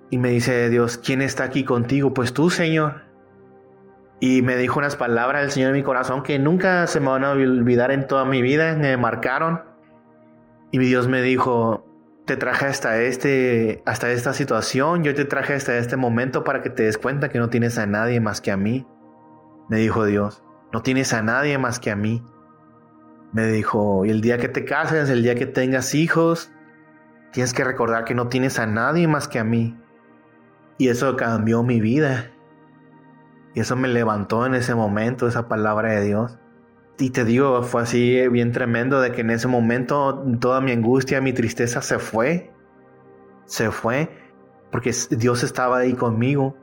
Y 0.09 0.17
me 0.17 0.29
dice 0.29 0.69
Dios, 0.69 0.97
¿quién 0.97 1.21
está 1.21 1.43
aquí 1.43 1.63
contigo? 1.63 2.13
Pues 2.13 2.33
tú, 2.33 2.49
Señor. 2.49 3.03
Y 4.19 4.41
me 4.41 4.55
dijo 4.55 4.79
unas 4.79 4.95
palabras 4.95 5.43
del 5.43 5.51
Señor 5.51 5.69
en 5.69 5.75
mi 5.75 5.83
corazón 5.83 6.23
que 6.23 6.39
nunca 6.39 6.87
se 6.87 6.99
me 6.99 7.07
van 7.07 7.23
a 7.23 7.31
olvidar 7.31 7.91
en 7.91 8.07
toda 8.07 8.25
mi 8.25 8.41
vida, 8.41 8.75
me 8.75 8.97
marcaron. 8.97 9.61
Y 10.71 10.79
Dios 10.79 11.07
me 11.07 11.21
dijo, 11.21 11.86
te 12.27 12.35
traje 12.35 12.65
hasta, 12.65 13.01
este, 13.01 13.81
hasta 13.85 14.11
esta 14.11 14.33
situación, 14.33 15.03
yo 15.03 15.15
te 15.15 15.23
traje 15.25 15.53
hasta 15.53 15.77
este 15.77 15.95
momento 15.95 16.43
para 16.43 16.61
que 16.61 16.69
te 16.69 16.83
des 16.83 16.97
cuenta 16.97 17.29
que 17.29 17.39
no 17.39 17.49
tienes 17.49 17.77
a 17.77 17.87
nadie 17.87 18.19
más 18.19 18.41
que 18.41 18.51
a 18.51 18.57
mí. 18.57 18.85
Me 19.69 19.77
dijo 19.77 20.05
Dios, 20.05 20.43
no 20.73 20.83
tienes 20.83 21.13
a 21.13 21.21
nadie 21.23 21.57
más 21.57 21.79
que 21.79 21.89
a 21.89 21.95
mí. 21.95 22.21
Me 23.31 23.47
dijo, 23.47 24.05
y 24.05 24.09
el 24.09 24.19
día 24.19 24.37
que 24.37 24.49
te 24.49 24.65
cases, 24.65 25.09
el 25.09 25.23
día 25.23 25.35
que 25.35 25.45
tengas 25.45 25.95
hijos, 25.95 26.51
tienes 27.31 27.53
que 27.53 27.63
recordar 27.63 28.03
que 28.03 28.13
no 28.13 28.27
tienes 28.27 28.59
a 28.59 28.67
nadie 28.67 29.07
más 29.07 29.29
que 29.29 29.39
a 29.39 29.45
mí. 29.45 29.79
Y 30.77 30.89
eso 30.89 31.15
cambió 31.15 31.63
mi 31.63 31.79
vida. 31.79 32.31
Y 33.55 33.61
eso 33.61 33.77
me 33.77 33.87
levantó 33.87 34.45
en 34.45 34.53
ese 34.53 34.75
momento, 34.75 35.27
esa 35.29 35.47
palabra 35.47 35.91
de 35.93 36.03
Dios. 36.03 36.37
Y 36.99 37.11
te 37.11 37.25
digo, 37.25 37.61
fue 37.63 37.83
así 37.83 38.27
bien 38.29 38.51
tremendo 38.51 38.99
de 39.01 39.11
que 39.11 39.21
en 39.21 39.29
ese 39.29 39.47
momento 39.47 40.23
toda 40.39 40.61
mi 40.61 40.71
angustia, 40.71 41.21
mi 41.21 41.33
tristeza 41.33 41.81
se 41.81 41.99
fue. 41.99 42.51
Se 43.45 43.71
fue 43.71 44.09
porque 44.71 44.91
Dios 45.11 45.43
estaba 45.43 45.77
ahí 45.77 45.93
conmigo. 45.93 46.57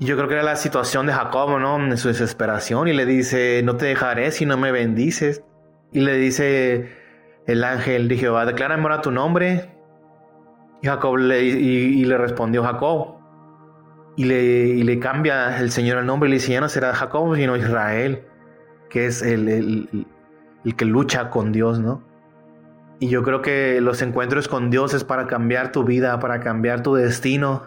Y 0.00 0.06
yo 0.06 0.16
creo 0.16 0.28
que 0.28 0.34
era 0.34 0.42
la 0.42 0.56
situación 0.56 1.06
de 1.06 1.12
Jacob, 1.12 1.58
¿no? 1.58 1.76
En 1.76 1.96
su 1.96 2.08
desesperación. 2.08 2.88
Y 2.88 2.92
le 2.92 3.06
dice, 3.06 3.62
no 3.64 3.76
te 3.76 3.86
dejaré 3.86 4.30
si 4.30 4.46
no 4.46 4.56
me 4.56 4.72
bendices. 4.72 5.42
Y 5.92 6.00
le 6.00 6.16
dice 6.16 6.92
el 7.46 7.64
ángel 7.64 8.08
de 8.08 8.16
Jehová, 8.16 8.46
declárame 8.46 8.82
ahora 8.82 9.00
tu 9.00 9.10
nombre. 9.10 9.70
Y 10.82 10.86
Jacob 10.86 11.16
le, 11.16 11.42
y 11.42 12.04
le 12.04 12.18
respondió 12.18 12.62
Jacob 12.62 13.18
y 14.18 14.24
le, 14.24 14.82
le 14.82 14.98
cambia 14.98 15.60
el 15.60 15.70
Señor 15.70 15.98
el 15.98 16.06
nombre 16.06 16.28
y 16.28 16.30
le 16.30 16.38
dice, 16.38 16.50
ya 16.50 16.60
no 16.60 16.68
será 16.68 16.92
Jacob, 16.92 17.36
sino 17.36 17.56
Israel, 17.56 18.24
que 18.88 19.06
es 19.06 19.22
el, 19.22 19.48
el, 19.48 20.76
que 20.76 20.84
lucha 20.84 21.30
con 21.30 21.52
Dios, 21.52 21.78
¿no? 21.80 22.02
Y 23.00 23.08
yo 23.08 23.22
creo 23.22 23.42
que 23.42 23.80
los 23.80 24.02
encuentros 24.02 24.48
con 24.48 24.70
Dios 24.70 24.92
es 24.92 25.04
para 25.04 25.26
cambiar 25.26 25.72
tu 25.72 25.84
vida, 25.84 26.18
para 26.18 26.40
cambiar 26.40 26.82
tu 26.82 26.94
destino, 26.94 27.62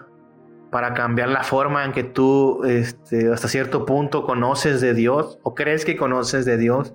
para 0.72 0.94
cambiar 0.94 1.30
la 1.30 1.44
forma 1.44 1.86
en 1.86 1.94
que 1.94 2.04
tú 2.04 2.63
este, 2.66 3.32
hasta 3.32 3.48
cierto 3.48 3.86
punto 3.86 4.25
conoces 4.25 4.82
de 4.82 4.94
Dios 4.94 5.40
o 5.44 5.56
crees 5.56 5.86
que 5.86 5.96
conoces 5.96 6.46
de 6.46 6.58
Dios. 6.58 6.94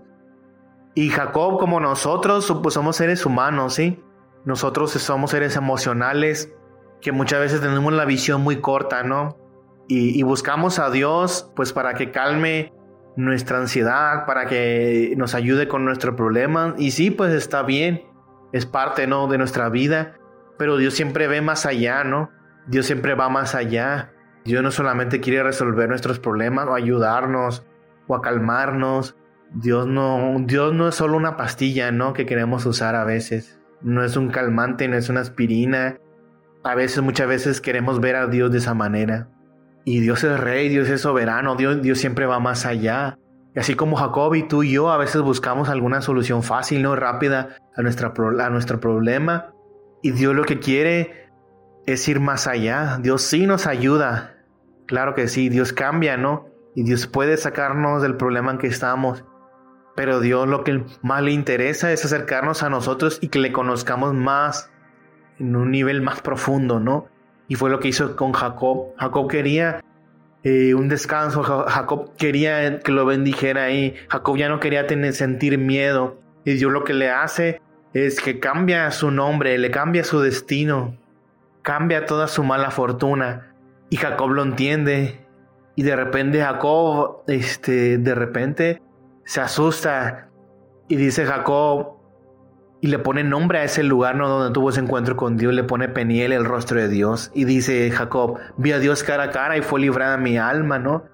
Y 0.95 1.09
Jacob, 1.09 1.59
como 1.59 1.81
nosotros, 1.81 2.55
pues 2.63 2.75
somos 2.75 2.97
seres 2.97 3.25
humanos, 3.27 3.75
¿sí? 3.75 4.03
Nosotros 4.45 4.93
somos 4.93 5.31
seres 5.31 5.57
emocionales 5.57 6.53
que 7.01 7.13
muchas 7.13 7.41
veces 7.41 7.61
tenemos 7.61 7.93
la 7.93 8.05
visión 8.05 8.43
muy 8.43 8.61
corta, 8.61 9.03
¿no? 9.03 9.37
y, 9.89 10.23
buscamos 10.23 10.79
a 10.79 10.91
Dios 10.91 11.51
pues 11.55 11.73
para 11.73 11.95
que 11.95 12.11
calme 12.11 12.73
nuestra 13.17 13.59
ansiedad, 13.59 14.27
para 14.27 14.47
que 14.47 15.15
nos 15.17 15.35
ayude 15.35 15.69
con 15.69 15.85
nuestro 15.85 16.17
problema. 16.17 16.75
Y 16.79 16.91
sí, 16.93 17.11
pues 17.11 17.33
está 17.33 17.63
bien, 17.63 18.03
es 18.53 18.67
parte 18.67 19.07
¿no? 19.07 19.27
de 19.27 19.39
nuestra 19.39 19.69
vida, 19.69 20.19
pero 20.59 20.77
Dios 20.77 20.95
siempre 20.95 21.27
ve 21.27 21.41
más 21.41 21.67
allá, 21.67 22.05
¿no? 22.05 22.31
Dios 22.67 22.87
siempre 22.87 23.15
va 23.15 23.29
más 23.29 23.55
allá. 23.55 24.13
Dios 24.45 24.63
no 24.63 24.71
solamente 24.71 25.21
quiere 25.21 25.43
resolver 25.43 25.89
nuestros 25.89 26.19
problemas 26.19 26.67
o 26.69 26.75
ayudarnos 26.75 27.67
o 28.07 28.15
a 28.15 28.23
calmarnos. 28.23 29.17
Dios 29.53 29.87
no, 29.87 30.37
Dios 30.41 30.73
no 30.75 30.89
es 30.89 30.95
solo 30.95 31.17
una 31.17 31.37
pastilla, 31.37 31.91
¿no? 31.93 32.13
Que 32.13 32.27
queremos 32.27 32.67
usar 32.67 32.95
a 32.95 33.05
veces. 33.05 33.61
No 33.83 34.05
es 34.05 34.17
un 34.17 34.29
calmante, 34.29 34.89
no 34.89 34.97
es 34.97 35.09
una 35.09 35.21
aspirina. 35.21 35.99
A 36.65 36.75
veces, 36.75 37.03
muchas 37.03 37.29
veces 37.29 37.61
queremos 37.61 38.01
ver 38.01 38.17
a 38.17 38.27
Dios 38.27 38.51
de 38.51 38.59
esa 38.59 38.75
manera. 38.75 39.29
Y 39.89 40.01
Dios 40.01 40.25
es 40.25 40.41
rey, 40.41 40.69
Dios 40.69 40.89
es 40.89 41.03
soberano, 41.03 41.55
Dios, 41.55 41.81
Dios 41.81 41.99
siempre 41.99 42.27
va 42.27 42.41
más 42.41 42.67
allá. 42.67 43.21
Y 43.55 43.61
así 43.61 43.77
como 43.77 43.95
Jacob 43.95 44.35
y 44.35 44.43
tú 44.43 44.65
y 44.65 44.73
yo 44.73 44.91
a 44.91 44.97
veces 44.97 45.23
buscamos 45.23 45.69
alguna 45.69 46.03
solución 46.03 46.43
fácil, 46.43 46.83
no 46.83 46.97
rápida 46.97 47.51
a, 47.77 47.83
nuestra, 47.83 48.13
a 48.41 48.51
nuestro 48.51 48.81
problema. 48.81 49.55
Y 50.03 50.11
Dios 50.11 50.35
lo 50.35 50.43
que 50.43 50.59
quiere 50.59 51.31
es 51.87 52.09
ir 52.09 52.19
más 52.19 52.49
allá. 52.49 52.99
Dios 53.01 53.23
sí 53.23 53.47
nos 53.47 53.69
ayuda. 53.69 54.35
Claro 54.87 55.15
que 55.15 55.29
sí, 55.29 55.49
Dios 55.51 55.73
cambia, 55.73 56.17
¿no? 56.17 56.49
Y 56.75 56.83
Dios 56.83 57.07
puede 57.07 57.37
sacarnos 57.37 58.03
del 58.03 58.17
problema 58.17 58.51
en 58.51 58.59
que 58.59 58.67
estamos. 58.67 59.25
Pero 59.95 60.19
Dios 60.19 60.49
lo 60.49 60.65
que 60.65 60.85
más 61.03 61.23
le 61.23 61.31
interesa 61.31 61.93
es 61.93 62.05
acercarnos 62.05 62.65
a 62.65 62.71
nosotros 62.71 63.21
y 63.23 63.29
que 63.29 63.39
le 63.39 63.53
conozcamos 63.53 64.15
más 64.15 64.69
en 65.39 65.55
un 65.55 65.71
nivel 65.71 66.03
más 66.03 66.21
profundo, 66.23 66.81
¿no? 66.81 67.07
Y 67.49 67.55
fue 67.55 67.71
lo 67.71 67.81
que 67.81 67.89
hizo 67.89 68.17
con 68.17 68.33
Jacob. 68.33 68.95
Jacob 68.99 69.29
quería 69.29 69.81
eh, 70.43 70.75
un 70.75 70.89
descanso, 70.89 71.43
Jacob 71.43 72.15
quería 72.17 72.81
que 72.81 72.93
lo 72.93 73.05
bendijera 73.05 73.65
ahí. 73.65 73.95
Jacob 74.09 74.37
ya 74.37 74.49
no 74.49 74.61
quería 74.61 74.87
tener, 74.87 75.13
sentir 75.13 75.59
miedo. 75.59 76.21
Y 76.45 76.55
Dios 76.55 76.73
lo 76.73 76.85
que 76.85 76.95
le 76.95 77.11
hace 77.11 77.61
es 77.93 78.21
que 78.21 78.39
cambia 78.39 78.91
su 78.91 79.11
nombre, 79.11 79.59
le 79.59 79.71
cambia 79.71 80.05
su 80.05 80.21
destino, 80.21 80.97
cambia 81.63 82.07
toda 82.07 82.29
su 82.29 82.45
mala 82.45 82.71
fortuna. 82.71 83.55
Y 83.91 83.97
Jacob 83.97 84.31
lo 84.31 84.43
entiende. 84.43 85.21
Y 85.75 85.83
de 85.83 85.97
repente 85.97 86.41
Jacob, 86.41 87.23
este, 87.27 87.99
de 87.99 88.15
repente 88.15 88.83
se 89.25 89.41
asusta. 89.41 90.29
Y 90.89 90.97
dice 90.97 91.27
Jacob, 91.27 91.96
y 92.87 92.89
le 92.89 93.01
pone 93.01 93.25
nombre 93.25 93.59
a 93.59 93.65
ese 93.65 93.83
lugar 93.83 94.15
¿no? 94.15 94.29
donde 94.29 94.55
tuvo 94.55 94.71
ese 94.71 94.79
encuentro 94.79 95.17
con 95.17 95.37
Dios, 95.37 95.53
le 95.53 95.65
pone 95.65 95.89
Peniel, 95.89 96.31
el 96.31 96.45
rostro 96.45 96.81
de 96.81 96.87
Dios, 96.87 97.33
y 97.35 97.45
dice 97.45 97.91
Jacob, 97.91 98.39
vi 98.59 98.71
a 98.71 98.79
Dios 98.79 99.03
cara 99.03 99.25
a 99.25 99.31
cara 99.33 99.57
y 99.57 99.63
fue 99.63 99.81
librada 99.81 100.17
mi 100.19 100.39
alma, 100.39 100.79
¿no? 100.79 101.05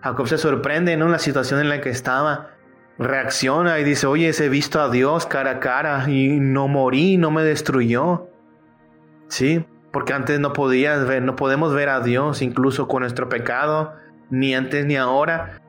Jacob 0.00 0.26
se 0.26 0.38
sorprende, 0.38 0.96
¿no? 0.96 1.08
La 1.08 1.18
situación 1.18 1.60
en 1.60 1.68
la 1.68 1.82
que 1.82 1.90
estaba, 1.90 2.52
reacciona 2.98 3.78
y 3.78 3.84
dice, 3.84 4.06
oye, 4.06 4.30
he 4.30 4.48
visto 4.48 4.80
a 4.80 4.88
Dios 4.88 5.26
cara 5.26 5.50
a 5.50 5.60
cara 5.60 6.08
y 6.08 6.40
no 6.40 6.66
morí, 6.66 7.18
no 7.18 7.30
me 7.30 7.42
destruyó. 7.42 8.30
Sí, 9.28 9.66
porque 9.92 10.14
antes 10.14 10.40
no 10.40 10.54
podías 10.54 11.06
ver, 11.06 11.22
no 11.22 11.36
podemos 11.36 11.74
ver 11.74 11.90
a 11.90 12.00
Dios 12.00 12.40
incluso 12.40 12.88
con 12.88 13.02
nuestro 13.02 13.28
pecado, 13.28 13.92
ni 14.30 14.54
antes 14.54 14.86
ni 14.86 14.96
ahora. 14.96 15.60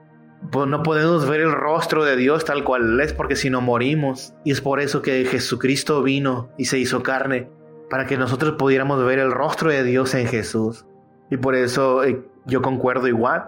Pues 0.52 0.68
no 0.68 0.84
podemos 0.84 1.28
ver 1.28 1.42
el 1.42 1.52
rostro 1.52 2.04
de 2.04 2.16
Dios 2.16 2.46
tal 2.46 2.64
cual 2.64 3.00
es, 3.00 3.14
porque 3.14 3.36
si 3.36 3.50
no 3.50 3.62
morimos. 3.62 4.34
Y 4.44 4.52
es 4.52 4.62
por 4.62 4.80
eso 4.80 5.02
que 5.02 5.26
Jesucristo 5.26 6.04
vino 6.04 6.50
y 6.58 6.66
se 6.66 6.78
hizo 6.80 7.02
carne, 7.02 7.50
para 7.90 8.06
que 8.06 8.18
nosotros 8.18 8.56
pudiéramos 8.58 9.04
ver 9.06 9.20
el 9.20 9.32
rostro 9.32 9.70
de 9.70 9.84
Dios 9.84 10.14
en 10.14 10.28
Jesús. 10.28 10.86
Y 11.30 11.38
por 11.38 11.56
eso 11.56 12.04
eh, 12.04 12.22
yo 12.46 12.62
concuerdo 12.62 13.08
igual. 13.08 13.46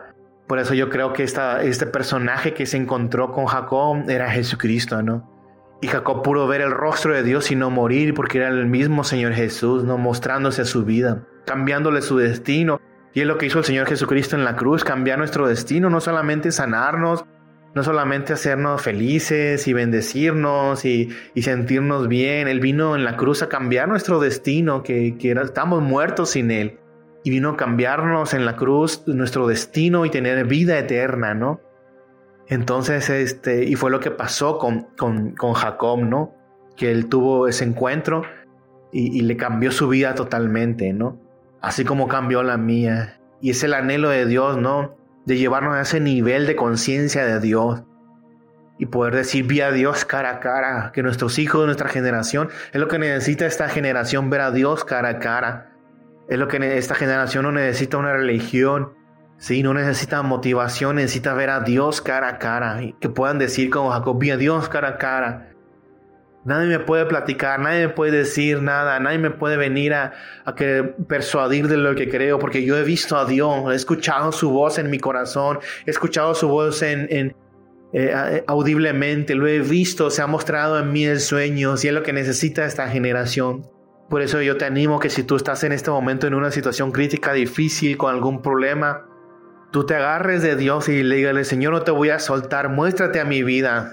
Por 0.47 0.59
eso 0.59 0.73
yo 0.73 0.89
creo 0.89 1.13
que 1.13 1.23
esta, 1.23 1.63
este 1.63 1.85
personaje 1.85 2.53
que 2.53 2.65
se 2.65 2.77
encontró 2.77 3.31
con 3.31 3.45
Jacob 3.45 4.09
era 4.09 4.29
Jesucristo, 4.29 5.01
¿no? 5.01 5.29
Y 5.81 5.87
Jacob 5.87 6.23
pudo 6.23 6.47
ver 6.47 6.61
el 6.61 6.71
rostro 6.71 7.13
de 7.13 7.23
Dios 7.23 7.51
y 7.51 7.55
no 7.55 7.69
morir 7.69 8.13
porque 8.13 8.37
era 8.37 8.47
el 8.47 8.65
mismo 8.65 9.03
Señor 9.03 9.33
Jesús, 9.33 9.83
¿no? 9.83 9.97
Mostrándose 9.97 10.65
su 10.65 10.85
vida, 10.85 11.23
cambiándole 11.45 12.01
su 12.01 12.17
destino. 12.17 12.79
Y 13.15 13.21
es 13.21 13.27
lo 13.27 13.37
que 13.37 13.45
hizo 13.45 13.59
el 13.59 13.65
Señor 13.65 13.87
Jesucristo 13.87 14.35
en 14.35 14.43
la 14.43 14.57
cruz, 14.57 14.83
cambiar 14.83 15.17
nuestro 15.17 15.47
destino, 15.47 15.89
no 15.89 16.01
solamente 16.01 16.51
sanarnos, 16.51 17.23
no 17.73 17.81
solamente 17.81 18.33
hacernos 18.33 18.81
felices 18.81 19.67
y 19.69 19.73
bendecirnos 19.73 20.83
y, 20.83 21.09
sentirnos 21.37 22.09
bien. 22.09 22.49
Él 22.49 22.59
vino 22.59 22.93
en 22.93 23.05
la 23.05 23.15
cruz 23.15 23.41
a 23.41 23.47
cambiar 23.47 23.87
nuestro 23.87 24.19
destino, 24.19 24.83
que, 24.83 25.17
que 25.17 25.31
estamos 25.31 25.81
muertos 25.81 26.31
sin 26.31 26.51
Él 26.51 26.77
y 27.23 27.29
vino 27.29 27.51
a 27.51 27.57
cambiarnos 27.57 28.33
en 28.33 28.45
la 28.45 28.57
cruz 28.57 29.03
nuestro 29.07 29.47
destino 29.47 30.05
y 30.05 30.09
tener 30.09 30.45
vida 30.45 30.77
eterna, 30.77 31.33
¿no? 31.33 31.61
Entonces, 32.47 33.09
este, 33.09 33.63
y 33.63 33.75
fue 33.75 33.91
lo 33.91 34.01
que 34.01 34.11
pasó 34.11 34.57
con, 34.57 34.89
con, 34.97 35.31
con 35.35 35.53
Jacob, 35.53 35.99
¿no? 36.03 36.35
Que 36.75 36.91
él 36.91 37.07
tuvo 37.07 37.47
ese 37.47 37.63
encuentro 37.63 38.23
y, 38.91 39.17
y, 39.17 39.21
le 39.21 39.37
cambió 39.37 39.71
su 39.71 39.87
vida 39.87 40.13
totalmente, 40.15 40.91
¿no? 40.91 41.24
Así 41.65 41.83
como 41.83 42.07
cambió 42.07 42.43
la 42.43 42.57
mía. 42.57 43.19
Y 43.41 43.51
es 43.51 43.63
el 43.63 43.73
anhelo 43.73 44.09
de 44.09 44.25
Dios, 44.25 44.57
¿no? 44.57 44.97
De 45.25 45.37
llevarnos 45.37 45.75
a 45.75 45.81
ese 45.81 45.99
nivel 45.99 46.47
de 46.47 46.55
conciencia 46.55 47.25
de 47.25 47.39
Dios 47.39 47.83
y 48.77 48.87
poder 48.87 49.15
decir 49.15 49.45
vi 49.45 49.61
a 49.61 49.71
Dios 49.71 50.03
cara 50.03 50.29
a 50.31 50.39
cara, 50.41 50.91
que 50.93 51.01
nuestros 51.01 51.39
hijos, 51.39 51.65
nuestra 51.65 51.87
generación, 51.87 52.49
es 52.73 52.81
lo 52.81 52.89
que 52.89 52.99
necesita 52.99 53.45
esta 53.45 53.69
generación, 53.69 54.29
ver 54.29 54.41
a 54.41 54.51
Dios 54.51 54.83
cara 54.83 55.09
a 55.09 55.19
cara 55.19 55.75
es 56.27 56.39
lo 56.39 56.47
que 56.47 56.77
esta 56.77 56.95
generación 56.95 57.43
no 57.43 57.51
necesita 57.51 57.97
una 57.97 58.13
religión, 58.13 58.93
¿sí? 59.37 59.61
no 59.61 59.73
necesita 59.73 60.21
motivación, 60.23 60.95
necesita 60.95 61.33
ver 61.33 61.49
a 61.49 61.59
Dios 61.59 62.01
cara 62.01 62.29
a 62.29 62.39
cara. 62.39 62.81
Y 62.81 62.93
que 62.93 63.09
puedan 63.09 63.37
decir 63.37 63.69
como 63.69 63.91
Jacob, 63.91 64.19
vi 64.19 64.31
a 64.31 64.37
Dios 64.37 64.67
cara 64.69 64.89
a 64.89 64.97
cara. 64.97 65.51
Nadie 66.45 66.67
me 66.67 66.79
puede 66.79 67.05
platicar, 67.07 67.59
nadie 67.59 67.87
me 67.87 67.93
puede 67.93 68.19
decir 68.19 68.61
nada, 68.61 68.99
nadie 68.99 69.17
me 69.17 69.31
puede 69.31 69.57
venir 69.57 69.95
a, 69.95 70.13
a 70.45 70.53
persuadir 71.07 71.67
de 71.67 71.77
lo 71.77 71.95
que 71.95 72.07
creo, 72.07 72.37
porque 72.37 72.63
yo 72.63 72.77
he 72.77 72.83
visto 72.83 73.17
a 73.17 73.25
Dios, 73.25 73.71
he 73.71 73.75
escuchado 73.75 74.31
su 74.31 74.51
voz 74.51 74.77
en 74.77 74.91
mi 74.91 74.99
corazón, 74.99 75.57
he 75.87 75.89
escuchado 75.89 76.35
su 76.35 76.47
voz 76.47 76.83
en, 76.83 77.07
en 77.09 77.35
eh, 77.93 78.43
audiblemente, 78.45 79.33
lo 79.33 79.47
he 79.47 79.59
visto, 79.59 80.11
se 80.11 80.21
ha 80.21 80.27
mostrado 80.27 80.77
en 80.77 80.91
mí 80.91 81.05
el 81.05 81.19
sueño, 81.19 81.73
y 81.81 81.87
es 81.87 81.93
lo 81.93 82.03
que 82.03 82.13
necesita 82.13 82.65
esta 82.65 82.89
generación. 82.89 83.67
Por 84.09 84.21
eso 84.21 84.39
yo 84.41 84.55
te 84.57 84.65
animo 84.65 84.99
que 84.99 85.09
si 85.09 85.23
tú 85.23 85.35
estás 85.35 85.63
en 85.63 85.71
este 85.71 85.89
momento 85.89 86.27
en 86.27 86.35
una 86.35 86.51
situación 86.51 86.91
crítica, 86.91 87.33
difícil, 87.33 87.97
con 87.97 88.13
algún 88.13 88.43
problema, 88.43 89.07
tú 89.71 89.83
te 89.85 89.95
agarres 89.95 90.43
de 90.43 90.55
Dios 90.55 90.89
y 90.89 91.01
le 91.01 91.15
digas, 91.15 91.47
Señor, 91.47 91.73
no 91.73 91.81
te 91.81 91.91
voy 91.91 92.09
a 92.11 92.19
soltar, 92.19 92.69
muéstrate 92.69 93.19
a 93.19 93.25
mi 93.25 93.41
vida. 93.41 93.89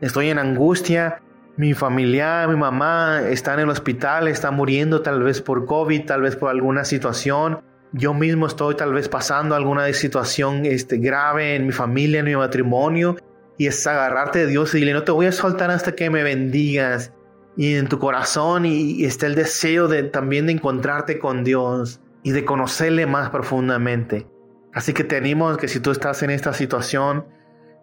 Estoy 0.00 0.30
en 0.30 0.38
angustia, 0.38 1.21
mi 1.56 1.74
familia, 1.74 2.46
mi 2.48 2.56
mamá 2.56 3.22
está 3.28 3.54
en 3.54 3.60
el 3.60 3.68
hospital, 3.68 4.28
está 4.28 4.50
muriendo 4.50 5.02
tal 5.02 5.22
vez 5.22 5.40
por 5.40 5.66
COVID, 5.66 6.06
tal 6.06 6.22
vez 6.22 6.36
por 6.36 6.50
alguna 6.50 6.84
situación. 6.84 7.60
Yo 7.92 8.14
mismo 8.14 8.46
estoy 8.46 8.74
tal 8.74 8.94
vez 8.94 9.08
pasando 9.08 9.54
alguna 9.54 9.92
situación 9.92 10.64
este, 10.64 10.96
grave 10.96 11.56
en 11.56 11.66
mi 11.66 11.72
familia, 11.72 12.20
en 12.20 12.26
mi 12.26 12.36
matrimonio. 12.36 13.16
Y 13.58 13.66
es 13.66 13.86
agarrarte 13.86 14.40
de 14.40 14.46
Dios 14.46 14.70
y 14.70 14.78
decirle, 14.78 14.94
no 14.94 15.02
te 15.02 15.12
voy 15.12 15.26
a 15.26 15.32
soltar 15.32 15.70
hasta 15.70 15.92
que 15.92 16.08
me 16.08 16.22
bendigas 16.22 17.12
y 17.56 17.74
en 17.74 17.88
tu 17.88 17.98
corazón 17.98 18.64
y, 18.64 19.04
está 19.04 19.26
el 19.26 19.34
deseo 19.34 19.88
de 19.88 20.04
también 20.04 20.46
de 20.46 20.52
encontrarte 20.52 21.18
con 21.18 21.44
Dios 21.44 22.00
y 22.22 22.32
de 22.32 22.44
conocerle 22.44 23.06
más 23.06 23.30
profundamente. 23.30 24.26
Así 24.72 24.94
que 24.94 25.04
te 25.04 25.20
que 25.58 25.68
si 25.68 25.80
tú 25.80 25.90
estás 25.90 26.22
en 26.22 26.30
esta 26.30 26.54
situación, 26.54 27.26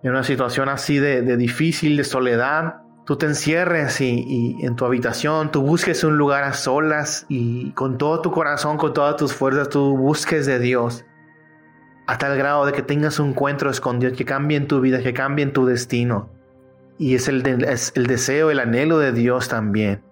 en 0.01 0.11
una 0.11 0.23
situación 0.23 0.69
así 0.69 0.97
de, 0.97 1.37
difícil, 1.37 1.97
de 1.97 2.03
soledad, 2.03 2.81
tú 3.09 3.15
te 3.15 3.25
encierres 3.25 4.01
y, 4.01 4.23
y, 4.59 4.63
en 4.63 4.75
tu 4.75 4.85
habitación, 4.85 5.51
tú 5.51 5.63
busques 5.63 6.03
un 6.03 6.19
lugar 6.19 6.43
a 6.43 6.53
solas 6.53 7.25
y 7.27 7.71
con 7.71 7.97
todo 7.97 8.21
tu 8.21 8.29
corazón, 8.29 8.77
con 8.77 8.93
todas 8.93 9.15
tus 9.15 9.33
fuerzas, 9.33 9.69
tú 9.69 9.97
busques 9.97 10.45
de 10.45 10.59
Dios. 10.59 11.05
Hasta 12.05 12.31
el 12.31 12.37
grado 12.37 12.67
de 12.67 12.71
que 12.71 12.83
tengas 12.83 13.17
un 13.19 13.29
encuentro 13.29 13.71
con 13.81 13.99
Dios 13.99 14.13
que 14.13 14.25
cambie 14.25 14.57
en 14.57 14.67
tu 14.67 14.79
vida, 14.79 15.01
que 15.01 15.11
cambie 15.11 15.41
en 15.41 15.53
tu 15.53 15.65
destino 15.65 16.29
y 16.99 17.15
es 17.15 17.27
el, 17.27 17.43
es 17.63 17.93
el 17.95 18.05
deseo, 18.05 18.51
el 18.51 18.59
anhelo 18.59 18.99
de 18.99 19.11
Dios 19.11 19.47
también. 19.47 20.03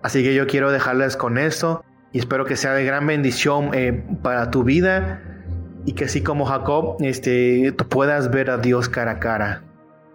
Así 0.00 0.22
que 0.22 0.36
yo 0.36 0.46
quiero 0.46 0.70
dejarles 0.70 1.16
con 1.16 1.36
esto 1.36 1.84
y 2.12 2.20
espero 2.20 2.44
que 2.44 2.54
sea 2.54 2.74
de 2.74 2.84
gran 2.84 3.08
bendición 3.08 3.70
eh, 3.72 4.04
para 4.22 4.52
tu 4.52 4.62
vida 4.62 5.20
y 5.84 5.94
que 5.94 6.04
así 6.04 6.22
como 6.22 6.44
Jacob, 6.44 6.94
este, 7.00 7.72
tú 7.72 7.88
puedas 7.88 8.30
ver 8.30 8.50
a 8.50 8.58
Dios 8.58 8.88
cara 8.88 9.10
a 9.10 9.18
cara. 9.18 9.64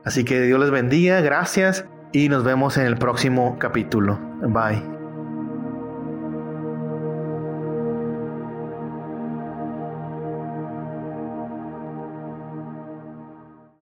Así 0.05 0.23
que 0.23 0.41
Dios 0.41 0.59
les 0.59 0.71
bendiga, 0.71 1.21
gracias 1.21 1.85
y 2.11 2.29
nos 2.29 2.43
vemos 2.43 2.77
en 2.77 2.85
el 2.85 2.97
próximo 2.97 3.57
capítulo. 3.59 4.19
Bye. 4.41 4.98